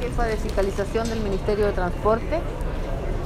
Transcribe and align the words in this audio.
jefa 0.00 0.24
de 0.24 0.36
fiscalización 0.36 1.08
del 1.08 1.20
Ministerio 1.20 1.66
de 1.66 1.72
Transporte. 1.72 2.40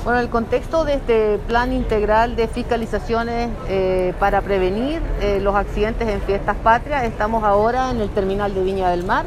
Bueno, 0.04 0.20
el 0.20 0.28
contexto 0.28 0.84
de 0.84 0.94
este 0.94 1.38
plan 1.46 1.72
integral 1.72 2.36
de 2.36 2.48
fiscalizaciones 2.48 3.50
eh, 3.68 4.14
para 4.18 4.40
prevenir 4.40 5.02
eh, 5.20 5.40
los 5.40 5.54
accidentes 5.54 6.08
en 6.08 6.20
fiestas 6.22 6.56
patrias, 6.56 7.04
estamos 7.04 7.44
ahora 7.44 7.90
en 7.90 8.00
el 8.00 8.08
terminal 8.10 8.54
de 8.54 8.62
Viña 8.62 8.90
del 8.90 9.04
Mar 9.04 9.26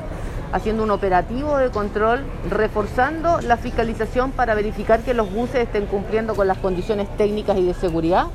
haciendo 0.52 0.84
un 0.84 0.92
operativo 0.92 1.58
de 1.58 1.70
control, 1.70 2.26
reforzando 2.50 3.40
la 3.42 3.58
fiscalización 3.58 4.32
para 4.32 4.54
verificar 4.54 5.02
que 5.02 5.14
los 5.14 5.32
buses 5.32 5.62
estén 5.62 5.86
cumpliendo 5.86 6.36
con 6.36 6.48
las 6.48 6.58
condiciones 6.58 7.08
técnicas 7.18 7.58
y 7.58 7.66
de 7.66 7.74
seguridad. 7.74 8.26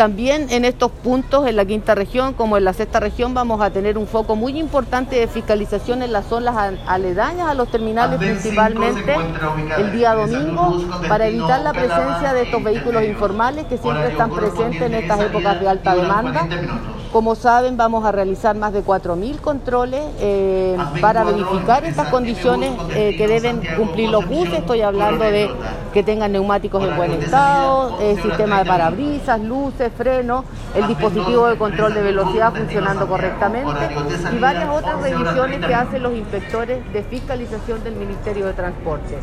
También 0.00 0.46
en 0.48 0.64
estos 0.64 0.90
puntos, 0.90 1.46
en 1.46 1.56
la 1.56 1.66
quinta 1.66 1.94
región 1.94 2.32
como 2.32 2.56
en 2.56 2.64
la 2.64 2.72
sexta 2.72 3.00
región, 3.00 3.34
vamos 3.34 3.60
a 3.60 3.68
tener 3.68 3.98
un 3.98 4.06
foco 4.06 4.34
muy 4.34 4.58
importante 4.58 5.16
de 5.16 5.28
fiscalización 5.28 6.02
en 6.02 6.10
las 6.10 6.24
zonas 6.24 6.56
aledañas 6.86 7.48
a 7.48 7.52
los 7.52 7.70
terminales, 7.70 8.18
principalmente 8.18 9.14
el 9.76 9.92
día 9.92 10.14
domingo, 10.14 10.78
para 11.06 11.26
evitar 11.26 11.60
la 11.60 11.72
presencia 11.74 12.32
de 12.32 12.44
estos 12.44 12.64
vehículos 12.64 13.04
informales 13.04 13.66
que 13.66 13.76
siempre 13.76 14.08
están 14.08 14.30
presentes 14.30 14.80
en 14.80 14.94
estas 14.94 15.20
épocas 15.20 15.60
de 15.60 15.68
alta 15.68 15.94
demanda. 15.94 16.48
Como 17.12 17.34
saben, 17.34 17.76
vamos 17.76 18.04
a 18.04 18.12
realizar 18.12 18.54
más 18.54 18.72
de 18.72 18.84
4.000 18.84 19.40
controles 19.40 20.00
eh, 20.20 20.76
para 21.00 21.24
verificar 21.24 21.84
estas 21.84 22.08
condiciones 22.08 22.70
eh, 22.94 23.16
que 23.16 23.26
deben 23.26 23.60
cumplir 23.76 24.10
los 24.10 24.28
buses. 24.28 24.60
Estoy 24.60 24.82
hablando 24.82 25.24
de 25.24 25.50
que 25.92 26.04
tengan 26.04 26.30
neumáticos 26.30 26.84
en 26.84 26.96
buen 26.96 27.10
estado, 27.14 27.98
eh, 28.00 28.16
sistema 28.22 28.60
de 28.60 28.64
parabrisas, 28.64 29.40
luces, 29.40 29.90
frenos, 29.96 30.44
el 30.76 30.86
dispositivo 30.86 31.48
de 31.48 31.56
control 31.56 31.94
de 31.94 32.02
velocidad 32.02 32.54
funcionando 32.54 33.08
correctamente 33.08 33.90
y 34.32 34.38
varias 34.38 34.68
otras 34.70 35.02
revisiones 35.02 35.66
que 35.66 35.74
hacen 35.74 36.04
los 36.04 36.14
inspectores 36.14 36.92
de 36.92 37.02
fiscalización 37.02 37.82
del 37.82 37.96
Ministerio 37.96 38.46
de 38.46 38.52
Transporte. 38.52 39.18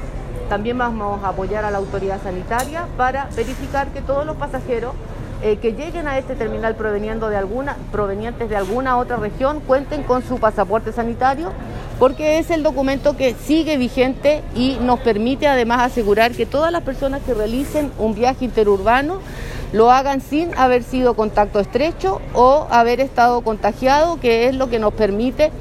También 0.49 0.77
vamos 0.77 1.23
a 1.23 1.29
apoyar 1.29 1.63
a 1.63 1.71
la 1.71 1.77
autoridad 1.77 2.21
sanitaria 2.21 2.85
para 2.97 3.29
verificar 3.33 3.87
que 3.87 4.01
todos 4.01 4.25
los 4.25 4.35
pasajeros 4.35 4.93
eh, 5.43 5.57
que 5.57 5.73
lleguen 5.73 6.07
a 6.07 6.17
este 6.17 6.35
terminal 6.35 6.75
proveniendo 6.75 7.29
de 7.29 7.37
alguna, 7.37 7.77
provenientes 7.91 8.49
de 8.49 8.55
alguna 8.55 8.97
otra 8.97 9.17
región 9.17 9.59
cuenten 9.59 10.01
con 10.01 10.23
su 10.23 10.39
pasaporte 10.39 10.91
sanitario, 10.91 11.51
porque 11.99 12.39
es 12.39 12.49
el 12.49 12.63
documento 12.63 13.15
que 13.15 13.35
sigue 13.35 13.77
vigente 13.77 14.41
y 14.55 14.77
nos 14.81 14.99
permite 14.99 15.47
además 15.47 15.81
asegurar 15.81 16.31
que 16.31 16.47
todas 16.47 16.71
las 16.71 16.81
personas 16.81 17.21
que 17.21 17.35
realicen 17.35 17.91
un 17.99 18.15
viaje 18.15 18.45
interurbano 18.45 19.19
lo 19.73 19.91
hagan 19.91 20.21
sin 20.21 20.57
haber 20.57 20.81
sido 20.81 21.13
contacto 21.15 21.59
estrecho 21.59 22.19
o 22.33 22.67
haber 22.71 22.99
estado 22.99 23.41
contagiado, 23.41 24.19
que 24.19 24.47
es 24.47 24.55
lo 24.55 24.69
que 24.69 24.79
nos 24.79 24.93
permite 24.93 25.51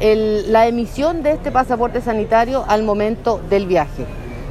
la 0.00 0.66
emisión 0.66 1.22
de 1.22 1.32
este 1.32 1.50
pasaporte 1.50 2.00
sanitario 2.00 2.64
al 2.68 2.84
momento 2.84 3.40
del 3.50 3.66
viaje. 3.66 4.06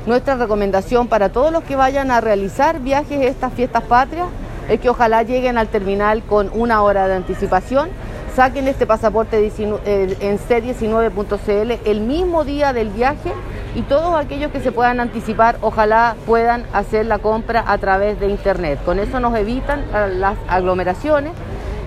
Nuestra 0.06 0.36
recomendación 0.36 1.08
para 1.08 1.30
todos 1.30 1.52
los 1.52 1.64
que 1.64 1.76
vayan 1.76 2.12
a 2.12 2.22
realizar 2.22 2.80
viajes 2.80 3.22
estas 3.22 3.54
fiestas 3.54 3.84
patrias 3.84 4.28
es 4.70 4.80
que 4.80 4.90
ojalá 4.90 5.24
lleguen 5.24 5.58
al 5.58 5.68
terminal 5.68 6.24
con 6.24 6.50
una 6.54 6.82
hora 6.82 7.08
de 7.08 7.16
anticipación, 7.16 7.90
saquen 8.36 8.68
este 8.68 8.86
pasaporte 8.86 9.38
en 9.38 10.40
C19.cl 10.40 11.90
el 11.90 12.02
mismo 12.02 12.44
día 12.44 12.74
del 12.74 12.90
viaje 12.90 13.32
y 13.76 13.82
todos 13.82 14.16
aquellos 14.16 14.52
que 14.52 14.62
se 14.62 14.72
puedan 14.72 15.00
anticipar, 15.00 15.58
ojalá 15.62 16.16
puedan 16.26 16.66
hacer 16.74 17.06
la 17.06 17.20
compra 17.20 17.64
a 17.68 17.78
través 17.78 18.20
de 18.20 18.30
Internet. 18.30 18.80
Con 18.86 19.00
eso 19.00 19.20
nos 19.20 19.36
evitan 19.38 19.84
las 20.20 20.38
aglomeraciones. 20.48 21.34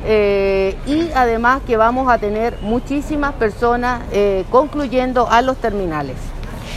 Eh, 0.04 0.76
y 0.86 1.10
además 1.14 1.60
que 1.66 1.76
vamos 1.76 2.10
a 2.10 2.18
tener 2.18 2.56
muchísimas 2.62 3.34
personas 3.34 4.00
eh, 4.12 4.44
concluyendo 4.50 5.28
a 5.28 5.42
los 5.42 5.56
terminales. 5.56 6.16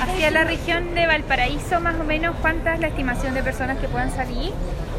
Hacia 0.02 0.32
la 0.32 0.44
región 0.44 0.96
de 0.96 1.06
Valparaíso, 1.06 1.80
más 1.80 2.00
o 2.00 2.04
menos, 2.04 2.36
¿cuánta 2.42 2.74
es 2.74 2.80
la 2.80 2.88
estimación 2.88 3.34
de 3.36 3.44
personas 3.44 3.78
que 3.78 3.88
puedan 3.88 4.12
salir? 4.12 4.52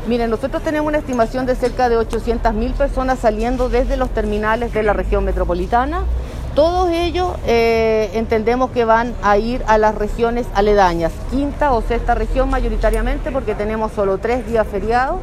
Miren, 0.08 0.30
nosotros 0.30 0.62
tenemos 0.64 0.88
una 0.88 0.98
estimación 0.98 1.46
de 1.46 1.54
cerca 1.54 1.88
de 1.88 1.96
800.000 1.96 2.72
personas 2.72 3.20
saliendo 3.20 3.68
desde 3.68 3.96
los 3.96 4.10
terminales 4.10 4.72
de 4.72 4.82
la 4.82 4.92
región 4.92 5.24
metropolitana. 5.24 6.02
Todos 6.56 6.90
ellos 6.90 7.36
eh, 7.46 8.10
entendemos 8.14 8.72
que 8.72 8.84
van 8.84 9.14
a 9.22 9.38
ir 9.38 9.62
a 9.68 9.78
las 9.78 9.94
regiones 9.94 10.48
aledañas, 10.54 11.12
quinta 11.30 11.72
o 11.72 11.82
sexta 11.82 12.16
región 12.16 12.50
mayoritariamente 12.50 13.30
porque 13.30 13.54
tenemos 13.54 13.92
solo 13.92 14.18
tres 14.18 14.44
días 14.44 14.66
feriados. 14.66 15.20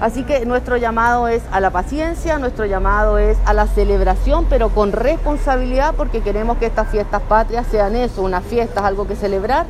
Así 0.00 0.24
que 0.24 0.44
nuestro 0.46 0.76
llamado 0.76 1.28
es 1.28 1.42
a 1.52 1.60
la 1.60 1.70
paciencia, 1.70 2.38
nuestro 2.38 2.66
llamado 2.66 3.18
es 3.18 3.38
a 3.44 3.52
la 3.52 3.68
celebración, 3.68 4.46
pero 4.50 4.68
con 4.70 4.90
responsabilidad 4.90 5.94
porque 5.96 6.22
queremos 6.22 6.58
que 6.58 6.66
estas 6.66 6.88
fiestas 6.88 7.22
patrias 7.22 7.66
sean 7.70 7.94
eso, 7.94 8.22
unas 8.22 8.44
fiestas, 8.44 8.84
algo 8.84 9.06
que 9.06 9.14
celebrar 9.14 9.66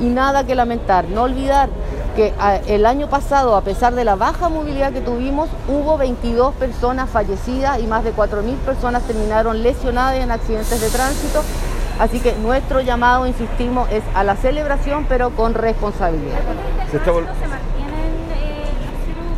y 0.00 0.06
nada 0.06 0.44
que 0.44 0.54
lamentar. 0.54 1.06
No 1.08 1.22
olvidar 1.22 1.70
que 2.16 2.32
ah, 2.40 2.56
el 2.66 2.86
año 2.86 3.08
pasado, 3.08 3.54
a 3.54 3.60
pesar 3.60 3.94
de 3.94 4.02
la 4.02 4.16
baja 4.16 4.48
movilidad 4.48 4.92
que 4.92 5.02
tuvimos, 5.02 5.50
hubo 5.68 5.98
22 5.98 6.54
personas 6.54 7.10
fallecidas 7.10 7.78
y 7.78 7.86
más 7.86 8.02
de 8.04 8.14
4.000 8.14 8.56
personas 8.56 9.02
terminaron 9.02 9.62
lesionadas 9.62 10.16
en 10.16 10.30
accidentes 10.30 10.80
de 10.80 10.88
tránsito. 10.88 11.42
Así 12.00 12.18
que 12.20 12.34
nuestro 12.34 12.80
llamado, 12.80 13.26
insistimos, 13.26 13.88
es 13.92 14.02
a 14.14 14.24
la 14.24 14.34
celebración, 14.36 15.04
pero 15.08 15.30
con 15.30 15.54
responsabilidad. 15.54 16.40
¿Se, 16.90 16.96
está... 16.96 17.12
¿Se 17.12 17.20
mantienen 17.20 18.16
eh, 18.34 18.64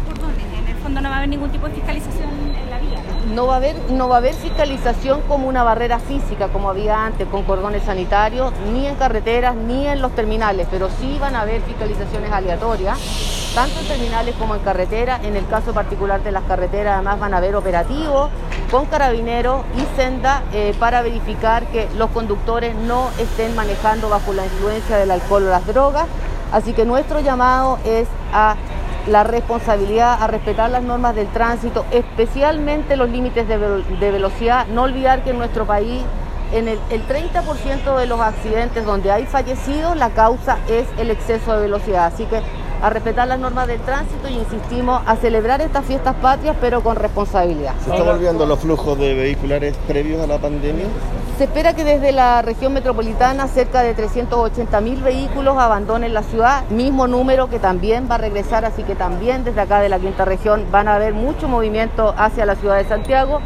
por 0.06 0.18
dónde? 0.20 0.42
En 0.42 0.68
el 0.68 0.76
fondo 0.76 1.00
no 1.00 1.08
va 1.08 1.16
a 1.16 1.18
haber 1.18 1.28
ningún 1.28 1.50
tipo 1.50 1.66
de 1.66 1.74
fiscalización 1.74 2.27
no 3.34 3.46
va 3.46 3.54
a 3.54 3.56
haber, 3.56 3.76
no 3.90 4.08
va 4.08 4.16
a 4.16 4.18
haber 4.18 4.34
fiscalización 4.34 5.20
como 5.22 5.48
una 5.48 5.62
barrera 5.62 5.98
física 5.98 6.48
como 6.48 6.70
había 6.70 7.04
antes 7.04 7.26
con 7.28 7.44
cordones 7.44 7.82
sanitarios, 7.84 8.52
ni 8.72 8.86
en 8.86 8.94
carreteras 8.96 9.54
ni 9.54 9.86
en 9.86 10.00
los 10.00 10.12
terminales, 10.14 10.66
pero 10.70 10.88
sí 11.00 11.18
van 11.20 11.36
a 11.36 11.42
haber 11.42 11.60
fiscalizaciones 11.62 12.32
aleatorias, 12.32 12.98
tanto 13.54 13.78
en 13.80 13.86
terminales 13.86 14.34
como 14.38 14.54
en 14.54 14.60
carreteras. 14.60 15.24
En 15.24 15.36
el 15.36 15.46
caso 15.46 15.72
particular 15.72 16.22
de 16.22 16.32
las 16.32 16.44
carreteras, 16.44 16.94
además 16.94 17.20
van 17.20 17.34
a 17.34 17.38
haber 17.38 17.56
operativos 17.56 18.30
con 18.70 18.86
carabineros 18.86 19.64
y 19.76 19.96
senda 19.96 20.42
eh, 20.52 20.74
para 20.78 21.02
verificar 21.02 21.66
que 21.66 21.88
los 21.96 22.10
conductores 22.10 22.74
no 22.74 23.08
estén 23.18 23.54
manejando 23.54 24.08
bajo 24.08 24.32
la 24.32 24.44
influencia 24.44 24.96
del 24.96 25.10
alcohol 25.10 25.44
o 25.44 25.50
las 25.50 25.66
drogas. 25.66 26.06
Así 26.52 26.72
que 26.72 26.86
nuestro 26.86 27.20
llamado 27.20 27.78
es 27.84 28.08
a 28.32 28.56
la 29.08 29.24
responsabilidad 29.24 30.22
a 30.22 30.26
respetar 30.26 30.70
las 30.70 30.82
normas 30.82 31.14
del 31.14 31.28
tránsito, 31.28 31.84
especialmente 31.90 32.96
los 32.96 33.08
límites 33.08 33.46
de, 33.48 33.56
velocidad. 34.10 34.66
No 34.68 34.82
olvidar 34.82 35.24
que 35.24 35.30
en 35.30 35.38
nuestro 35.38 35.66
país, 35.66 36.02
en 36.52 36.68
el, 36.68 36.78
el 36.90 37.06
30% 37.06 37.96
de 37.98 38.06
los 38.06 38.20
accidentes 38.20 38.84
donde 38.84 39.10
hay 39.10 39.26
fallecidos, 39.26 39.96
la 39.96 40.10
causa 40.10 40.58
es 40.68 40.86
el 40.98 41.10
exceso 41.10 41.54
de 41.54 41.62
velocidad. 41.62 42.06
Así 42.06 42.24
que 42.24 42.42
a 42.82 42.90
respetar 42.90 43.28
las 43.28 43.38
normas 43.38 43.66
del 43.66 43.80
tránsito 43.80 44.28
y 44.28 44.34
insistimos 44.34 45.02
a 45.06 45.16
celebrar 45.16 45.60
estas 45.60 45.84
fiestas 45.84 46.14
patrias, 46.16 46.56
pero 46.60 46.82
con 46.82 46.96
responsabilidad. 46.96 47.74
¿Se 47.84 47.90
están 47.90 48.06
volviendo 48.06 48.46
los 48.46 48.58
flujos 48.60 48.98
de 48.98 49.14
vehiculares 49.14 49.76
previos 49.86 50.22
a 50.22 50.26
la 50.26 50.38
pandemia? 50.38 50.86
Se 51.38 51.44
espera 51.44 51.72
que 51.72 51.84
desde 51.84 52.10
la 52.10 52.42
región 52.42 52.72
metropolitana 52.72 53.46
cerca 53.46 53.82
de 53.82 53.94
380 53.94 54.80
mil 54.80 55.00
vehículos 55.02 55.56
abandonen 55.56 56.12
la 56.12 56.22
ciudad, 56.22 56.68
mismo 56.68 57.06
número 57.06 57.48
que 57.48 57.58
también 57.58 58.08
va 58.10 58.16
a 58.16 58.18
regresar, 58.18 58.64
así 58.64 58.82
que 58.82 58.94
también 58.94 59.44
desde 59.44 59.60
acá 59.60 59.80
de 59.80 59.88
la 59.88 59.98
quinta 59.98 60.24
región 60.24 60.64
van 60.72 60.88
a 60.88 60.96
haber 60.96 61.14
mucho 61.14 61.48
movimiento 61.48 62.14
hacia 62.16 62.44
la 62.44 62.56
ciudad 62.56 62.76
de 62.76 62.84
Santiago. 62.84 63.40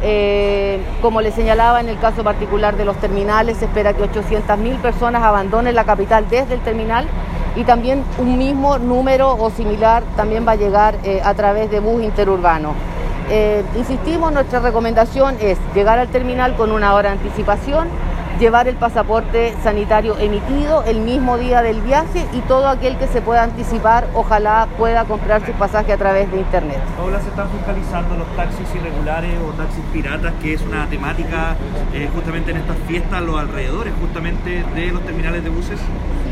Eh, 0.00 0.80
como 1.02 1.20
le 1.20 1.32
señalaba 1.32 1.80
en 1.80 1.88
el 1.88 1.98
caso 1.98 2.22
particular 2.22 2.76
de 2.76 2.84
los 2.84 2.96
terminales, 2.98 3.58
se 3.58 3.64
espera 3.64 3.94
que 3.94 4.04
800 4.04 4.56
mil 4.56 4.76
personas 4.76 5.22
abandonen 5.22 5.74
la 5.74 5.84
capital 5.84 6.26
desde 6.30 6.54
el 6.54 6.60
terminal 6.60 7.06
y 7.58 7.64
también 7.64 8.04
un 8.18 8.38
mismo 8.38 8.78
número 8.78 9.34
o 9.34 9.50
similar 9.50 10.04
también 10.16 10.46
va 10.46 10.52
a 10.52 10.56
llegar 10.56 10.94
eh, 11.02 11.20
a 11.24 11.34
través 11.34 11.68
de 11.70 11.80
bus 11.80 12.02
interurbano. 12.04 12.72
Eh, 13.30 13.64
insistimos, 13.76 14.32
nuestra 14.32 14.60
recomendación 14.60 15.36
es 15.40 15.58
llegar 15.74 15.98
al 15.98 16.08
terminal 16.08 16.54
con 16.54 16.70
una 16.70 16.94
hora 16.94 17.10
de 17.10 17.16
anticipación, 17.16 17.88
llevar 18.38 18.68
el 18.68 18.76
pasaporte 18.76 19.54
sanitario 19.64 20.16
emitido 20.18 20.84
el 20.84 21.00
mismo 21.00 21.36
día 21.36 21.60
del 21.60 21.80
viaje 21.80 22.24
y 22.32 22.38
todo 22.42 22.68
aquel 22.68 22.96
que 22.96 23.08
se 23.08 23.20
pueda 23.20 23.42
anticipar, 23.42 24.06
ojalá 24.14 24.68
pueda 24.78 25.04
comprar 25.04 25.44
su 25.44 25.50
pasaje 25.52 25.92
a 25.92 25.96
través 25.96 26.30
de 26.30 26.38
internet. 26.38 26.78
Ahora 27.00 27.20
se 27.20 27.28
están 27.28 27.48
fiscalizando 27.50 28.14
los 28.14 28.28
taxis 28.36 28.72
irregulares 28.76 29.32
o 29.46 29.50
taxis 29.60 29.82
piratas, 29.92 30.32
que 30.40 30.54
es 30.54 30.62
una 30.62 30.86
temática 30.86 31.56
eh, 31.92 32.08
justamente 32.14 32.52
en 32.52 32.58
estas 32.58 32.76
fiestas, 32.86 33.20
los 33.22 33.36
alrededores 33.36 33.92
justamente 34.00 34.64
de 34.74 34.92
los 34.92 35.02
terminales 35.02 35.42
de 35.42 35.50
buses. 35.50 35.80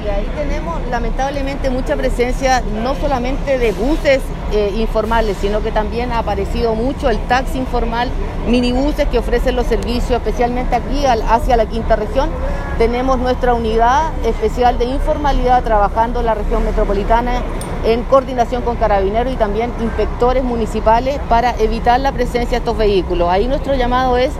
Sí, 0.06 0.12
ahí 0.12 0.30
tenemos 0.36 0.80
lamentablemente 0.88 1.68
mucha 1.68 1.96
presencia 1.96 2.62
no 2.80 2.94
solamente 2.94 3.58
de 3.58 3.72
buses 3.72 4.20
eh, 4.52 4.72
informales, 4.76 5.36
sino 5.40 5.62
que 5.62 5.72
también 5.72 6.12
ha 6.12 6.20
aparecido 6.20 6.76
mucho 6.76 7.10
el 7.10 7.18
taxi 7.26 7.58
informal, 7.58 8.08
minibuses 8.46 9.08
que 9.08 9.18
ofrecen 9.18 9.56
los 9.56 9.66
servicios, 9.66 10.12
especialmente 10.12 10.76
aquí 10.76 11.04
hacia 11.06 11.56
la 11.56 11.66
quinta 11.66 11.96
región. 11.96 12.30
Tenemos 12.78 13.18
nuestra 13.18 13.54
unidad 13.54 14.12
especial 14.24 14.78
de 14.78 14.84
informalidad 14.84 15.64
trabajando 15.64 16.20
en 16.20 16.26
la 16.26 16.34
región 16.34 16.64
metropolitana 16.64 17.42
en 17.86 18.02
coordinación 18.02 18.62
con 18.62 18.76
carabineros 18.76 19.32
y 19.32 19.36
también 19.36 19.72
inspectores 19.80 20.42
municipales 20.42 21.18
para 21.28 21.56
evitar 21.58 22.00
la 22.00 22.12
presencia 22.12 22.50
de 22.50 22.56
estos 22.56 22.76
vehículos. 22.76 23.28
Ahí 23.30 23.46
nuestro 23.46 23.74
llamado 23.74 24.16
es 24.16 24.32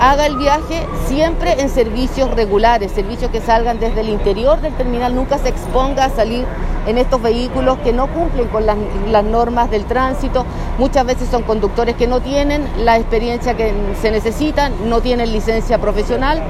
haga 0.00 0.26
el 0.26 0.36
viaje 0.36 0.86
siempre 1.06 1.60
en 1.60 1.68
servicios 1.68 2.30
regulares, 2.30 2.92
servicios 2.92 3.30
que 3.30 3.40
salgan 3.40 3.80
desde 3.80 4.00
el 4.00 4.08
interior 4.08 4.60
del 4.60 4.74
terminal, 4.74 5.14
nunca 5.14 5.38
se 5.38 5.48
exponga 5.48 6.04
a 6.04 6.10
salir 6.10 6.46
en 6.86 6.98
estos 6.98 7.20
vehículos 7.20 7.78
que 7.78 7.92
no 7.92 8.06
cumplen 8.08 8.48
con 8.48 8.66
las, 8.66 8.76
normas 9.24 9.70
del 9.70 9.84
tránsito. 9.84 10.44
Muchas 10.78 11.06
veces 11.06 11.28
son 11.28 11.42
conductores 11.42 11.96
que 11.96 12.06
no 12.06 12.20
tienen 12.20 12.66
la 12.84 12.96
experiencia 12.96 13.54
que 13.54 13.72
se 14.00 14.10
necesita, 14.10 14.68
no 14.68 15.00
tienen 15.00 15.32
licencia 15.32 15.78
profesional. 15.78 16.42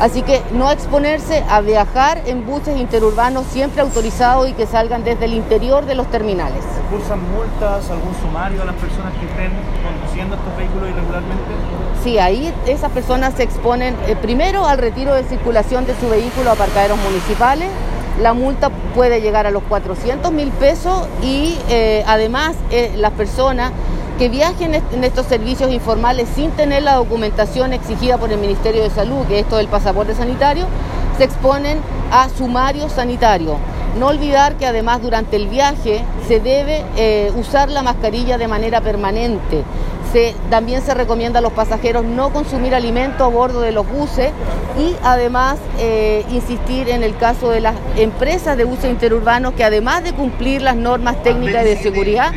Así 0.00 0.22
que 0.22 0.40
no 0.52 0.70
exponerse 0.70 1.44
a 1.50 1.60
viajar 1.60 2.22
en 2.24 2.46
buses 2.46 2.78
interurbanos 2.78 3.44
siempre 3.46 3.82
autorizados 3.82 4.48
y 4.48 4.54
que 4.54 4.66
salgan 4.66 5.04
desde 5.04 5.26
el 5.26 5.34
interior 5.34 5.84
de 5.84 5.94
los 5.94 6.06
terminales. 6.06 6.64
¿Cursan 6.90 7.20
multas, 7.32 7.90
algún 7.90 8.14
sumario 8.22 8.62
a 8.62 8.64
las 8.64 8.76
personas 8.76 9.12
que 9.20 9.26
estén 9.26 9.52
conduciendo 9.84 10.36
estos 10.36 10.56
vehículos 10.56 10.88
irregularmente? 10.88 11.44
Sí, 12.02 12.18
ahí 12.18 12.52
esas 12.66 12.90
personas 12.92 13.34
se 13.34 13.42
exponen 13.42 13.94
eh, 14.06 14.16
primero 14.16 14.66
al 14.66 14.78
retiro 14.78 15.14
de 15.14 15.22
circulación 15.24 15.84
de 15.84 15.94
su 16.00 16.08
vehículo 16.08 16.48
a 16.48 16.52
aparcaderos 16.54 16.98
municipales 16.98 17.68
la 18.20 18.34
multa 18.34 18.70
puede 18.94 19.20
llegar 19.20 19.46
a 19.46 19.50
los 19.50 19.62
400 19.64 20.30
mil 20.32 20.50
pesos 20.50 21.08
y 21.22 21.56
eh, 21.68 22.04
además 22.06 22.54
eh, 22.70 22.92
las 22.96 23.12
personas 23.12 23.72
que 24.18 24.28
viajen 24.28 24.74
en 24.74 25.04
estos 25.04 25.26
servicios 25.26 25.72
informales 25.72 26.28
sin 26.34 26.50
tener 26.50 26.82
la 26.82 26.96
documentación 26.96 27.72
exigida 27.72 28.18
por 28.18 28.30
el 28.30 28.38
Ministerio 28.38 28.82
de 28.82 28.90
Salud, 28.90 29.26
que 29.26 29.38
es 29.38 29.44
esto 29.44 29.56
del 29.56 29.68
pasaporte 29.68 30.14
sanitario, 30.14 30.66
se 31.16 31.24
exponen 31.24 31.78
a 32.12 32.28
sumario 32.28 32.90
sanitario. 32.90 33.56
No 33.98 34.08
olvidar 34.08 34.56
que 34.56 34.66
además 34.66 35.00
durante 35.00 35.36
el 35.36 35.48
viaje 35.48 36.04
se 36.28 36.38
debe 36.38 36.84
eh, 36.96 37.32
usar 37.34 37.70
la 37.70 37.82
mascarilla 37.82 38.36
de 38.36 38.46
manera 38.46 38.82
permanente 38.82 39.64
también 40.50 40.82
se 40.82 40.94
recomienda 40.94 41.38
a 41.38 41.42
los 41.42 41.52
pasajeros 41.52 42.04
no 42.04 42.32
consumir 42.32 42.74
alimento 42.74 43.24
a 43.24 43.28
bordo 43.28 43.60
de 43.60 43.72
los 43.72 43.88
buses 43.88 44.32
y 44.78 44.96
además 45.02 45.58
eh, 45.78 46.24
insistir 46.30 46.88
en 46.88 47.02
el 47.02 47.16
caso 47.16 47.50
de 47.50 47.60
las 47.60 47.76
empresas 47.96 48.56
de 48.56 48.64
uso 48.64 48.88
interurbano 48.88 49.54
que 49.54 49.62
además 49.62 50.02
de 50.02 50.12
cumplir 50.12 50.62
las 50.62 50.76
normas 50.76 51.22
técnicas 51.22 51.64
de 51.64 51.76
seguridad, 51.76 52.32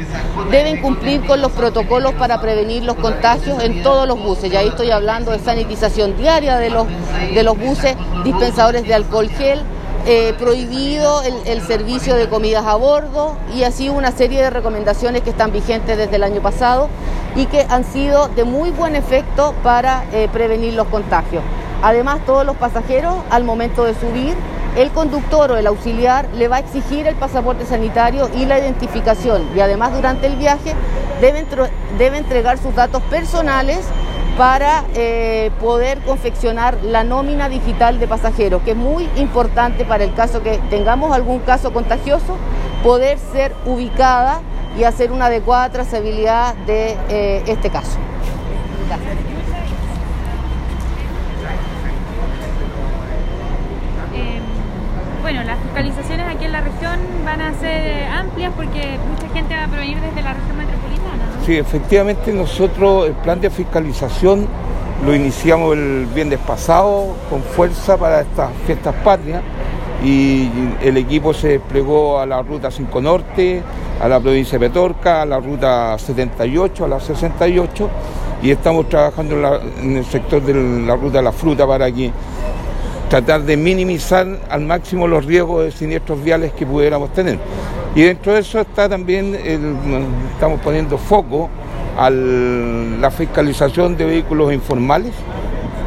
deben 0.52 0.82
cumplir 0.82 1.26
con 1.26 1.42
los 1.42 1.52
protocolos 1.52 2.14
para 2.14 2.40
prevenir 2.42 2.84
los 2.84 2.96
contagios 2.96 3.64
en 3.64 3.82
todos 3.82 4.08
los 4.08 4.22
buses. 4.22 4.52
Ya 4.52 4.60
ahí 4.60 4.68
estoy 4.68 4.92
hablando 4.92 5.32
de 5.32 5.40
sanitización 5.40 6.16
diaria 6.18 6.58
de 6.58 6.70
los, 6.70 6.88
de 7.34 7.44
los 7.44 7.58
buses, 7.58 7.96
dispensadores 8.24 8.84
de 8.84 8.94
alcohol 8.94 9.30
gel, 9.30 9.62
eh, 10.06 10.34
prohibido 10.38 11.22
el, 11.24 11.62
servicio 11.62 12.16
de 12.16 12.28
comidas 12.28 12.66
a 12.66 12.76
bordo 12.76 13.38
y 13.56 13.64
así 13.64 13.88
una 13.88 14.12
serie 14.12 14.42
de 14.42 14.50
recomendaciones 14.50 15.22
que 15.22 15.30
están 15.30 15.54
vigentes 15.54 15.98
desde 15.98 16.18
el 16.18 16.24
año 16.24 16.42
pasado 16.42 16.90
y 17.38 17.46
que 17.46 17.66
han 17.70 17.86
sido 17.86 18.28
de 18.28 18.44
muy 18.44 18.72
buen 18.72 18.98
efecto 18.98 19.54
para 19.64 20.04
eh, 20.12 20.28
prevenir 20.34 20.74
los 20.74 20.88
contagios. 20.88 21.42
Además, 21.82 22.20
todos 22.26 22.46
los 22.46 22.58
pasajeros 22.58 23.16
al 23.30 23.46
momento 23.46 23.86
de 23.86 23.94
subir, 23.94 24.36
el 24.76 24.92
conductor 24.92 25.52
o 25.52 25.58
el 25.58 25.68
auxiliar 25.68 26.28
le 26.36 26.50
va 26.50 26.58
a 26.58 26.60
exigir 26.60 27.08
el 27.08 27.16
pasaporte 27.16 27.66
sanitario 27.66 28.30
y 28.36 28.46
la 28.46 28.60
identificación 28.60 29.48
y 29.56 29.62
además 29.62 29.94
durante 29.94 30.28
el 30.28 30.36
viaje 30.36 30.74
debe, 31.22 31.46
debe 31.98 32.18
entregar 32.18 32.58
sus 32.58 32.76
datos 32.76 33.02
personales 33.04 33.86
para 34.38 34.84
eh, 34.96 35.52
poder 35.60 36.00
confeccionar 36.00 36.78
la 36.84 37.04
nómina 37.04 37.50
digital 37.50 38.00
de 38.00 38.08
pasajeros, 38.08 38.62
que 38.64 38.72
es 38.72 38.78
muy 38.78 39.08
importante 39.16 39.86
para 39.86 40.04
el 40.04 40.14
caso 40.14 40.42
que 40.42 40.60
tengamos 40.70 41.14
algún 41.14 41.40
caso 41.40 41.72
contagioso, 41.72 42.38
poder 42.84 43.20
ser 43.20 43.54
ubicada 43.66 44.42
y 44.78 44.86
hacer 44.86 45.12
una 45.12 45.28
adecuada 45.28 45.70
trazabilidad 45.70 46.56
de 46.66 46.98
eh, 47.10 47.44
este 47.48 47.70
caso. 47.70 48.00
Bueno, 55.34 55.50
las 55.50 55.60
fiscalizaciones 55.60 56.28
aquí 56.28 56.46
en 56.46 56.52
la 56.52 56.62
región 56.62 57.00
van 57.26 57.42
a 57.42 57.54
ser 57.56 58.06
amplias 58.08 58.54
porque 58.56 59.00
mucha 59.10 59.34
gente 59.34 59.56
va 59.56 59.64
a 59.64 59.68
provenir 59.68 60.00
desde 60.00 60.22
la 60.22 60.34
región 60.34 60.58
metropolitana. 60.58 61.46
Sí, 61.46 61.58
efectivamente 61.58 62.32
nosotros 62.34 63.08
el 63.08 63.14
plan 63.14 63.42
de 63.42 63.50
fiscalización 63.50 64.48
lo 65.04 65.16
iniciamos 65.16 65.74
el 65.74 66.08
viernes 66.14 66.40
pasado 66.40 67.16
con 67.30 67.42
fuerza 67.42 67.98
para 67.98 68.22
estas 68.22 68.52
fiestas 68.68 68.94
patrias 69.04 69.42
y 70.04 70.50
el 70.82 70.98
equipo 70.98 71.34
se 71.34 71.48
desplegó 71.48 72.20
a 72.20 72.26
la 72.28 72.42
ruta 72.44 72.70
5 72.70 73.02
Norte, 73.02 73.64
a 74.02 74.08
la 74.08 74.20
provincia 74.20 74.60
de 74.60 74.68
Petorca, 74.68 75.24
a 75.24 75.26
la 75.26 75.40
ruta 75.40 75.98
78, 75.98 76.86
a 76.86 76.88
la 76.88 77.00
68 77.00 77.90
y 78.44 78.52
estamos 78.52 78.88
trabajando 78.88 79.36
en, 79.82 79.98
el 79.98 80.06
sector 80.06 80.44
de 80.44 80.54
la 80.86 80.96
ruta 80.96 81.18
de 81.18 81.24
la 81.24 81.32
fruta 81.32 81.66
para 81.66 81.92
que 81.92 82.12
tratar 83.14 83.44
de 83.44 83.58
minimizar 83.58 84.26
al 84.50 84.62
máximo 84.62 85.08
los 85.08 85.24
riesgos 85.24 85.66
de 85.66 85.72
siniestros 85.72 86.24
viales 86.24 86.52
que 86.52 86.66
pudiéramos 86.66 87.14
tener. 87.14 87.38
Y 87.94 88.02
dentro 88.02 88.34
de 88.34 88.40
eso 88.40 88.60
está 88.60 88.90
también, 88.90 89.38
estamos 90.34 90.60
poniendo 90.62 90.98
foco 90.98 91.48
a 91.96 92.10
la 92.10 93.12
fiscalización 93.12 93.96
de 93.98 94.06
vehículos 94.06 94.52
informales, 94.52 95.14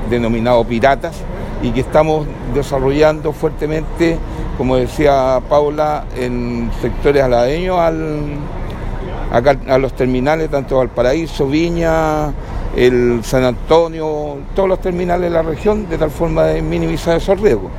denominados 0.09 0.65
piratas, 0.69 1.17
y 1.65 1.73
que 1.73 1.81
estamos 1.81 2.29
desarrollando 2.55 3.33
fuertemente, 3.33 4.19
como 4.57 4.77
decía 4.77 5.41
Paula, 5.49 6.05
en 6.17 6.71
sectores 6.81 7.25
aladeños 7.25 7.77
a 7.77 9.79
los 9.79 9.93
terminales, 9.95 10.49
tanto 10.49 10.77
Valparaíso, 10.77 11.49
Viña, 11.49 12.29
el 12.77 13.25
San 13.25 13.43
Antonio, 13.43 14.37
todos 14.55 14.69
los 14.69 14.81
terminales 14.81 15.31
de 15.31 15.31
la 15.31 15.43
región, 15.43 15.89
de 15.89 15.97
tal 15.97 16.11
forma 16.11 16.45
de 16.45 16.61
minimizar 16.61 17.17
esos 17.17 17.41
riesgos. 17.41 17.71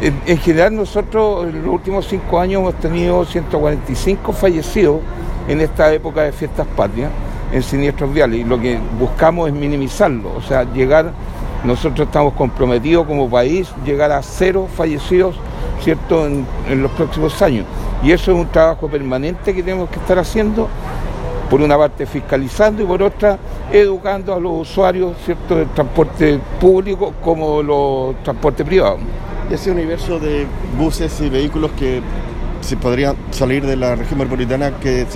En, 0.00 0.38
general 0.38 0.74
nosotros 0.76 1.46
en 1.46 1.62
los 1.64 1.72
últimos 1.72 2.06
cinco 2.06 2.38
años 2.38 2.60
hemos 2.60 2.74
tenido 2.74 3.24
145 3.24 4.32
fallecidos 4.32 5.00
en 5.48 5.60
esta 5.60 5.92
época 5.92 6.22
de 6.22 6.32
fiestas 6.32 6.66
patrias 6.76 7.10
en 7.50 7.62
siniestros 7.62 8.12
viales 8.12 8.40
y 8.40 8.44
lo 8.44 8.60
que 8.60 8.78
buscamos 8.98 9.48
es 9.48 9.54
minimizarlo, 9.54 10.34
o 10.36 10.42
sea, 10.42 10.64
llegar, 10.72 11.12
nosotros 11.64 12.08
estamos 12.08 12.34
comprometidos 12.34 13.06
como 13.06 13.30
país, 13.30 13.68
llegar 13.84 14.12
a 14.12 14.22
cero 14.22 14.66
fallecidos, 14.74 15.36
¿cierto?, 15.82 16.26
en, 16.26 16.46
en 16.68 16.82
los 16.82 16.90
próximos 16.92 17.40
años. 17.40 17.64
Y 18.02 18.12
eso 18.12 18.32
es 18.32 18.38
un 18.38 18.46
trabajo 18.48 18.88
permanente 18.88 19.54
que 19.54 19.62
tenemos 19.62 19.88
que 19.88 19.98
estar 19.98 20.18
haciendo, 20.18 20.68
por 21.50 21.60
una 21.60 21.76
parte 21.76 22.06
fiscalizando 22.06 22.82
y 22.82 22.86
por 22.86 23.02
otra 23.02 23.38
educando 23.72 24.34
a 24.34 24.40
los 24.40 24.68
usuarios, 24.68 25.16
¿cierto?, 25.24 25.56
del 25.56 25.68
transporte 25.68 26.38
público 26.60 27.14
como 27.22 27.62
los 27.62 28.22
transportes 28.22 28.66
privados 28.66 29.00
y 29.50 29.54
ese 29.54 29.70
universo 29.70 30.18
de 30.18 30.46
buses 30.78 31.20
y 31.20 31.28
vehículos 31.28 31.70
que 31.78 32.00
se 32.60 32.76
podrían 32.76 33.16
salir 33.30 33.64
de 33.64 33.76
la 33.76 33.94
región 33.94 34.18
metropolitana 34.18 34.72
que 34.80 35.04